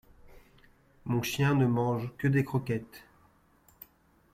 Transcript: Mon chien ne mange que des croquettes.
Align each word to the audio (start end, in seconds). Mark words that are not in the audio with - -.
Mon 1.05 1.21
chien 1.21 1.53
ne 1.53 1.67
mange 1.67 2.09
que 2.17 2.27
des 2.27 2.43
croquettes. 2.43 3.03